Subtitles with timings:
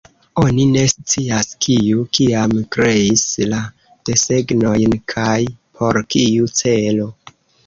[0.43, 3.61] Oni ne scias, kiu kiam kreis la
[4.11, 5.37] desegnojn kaj
[5.77, 7.09] por kiu celo.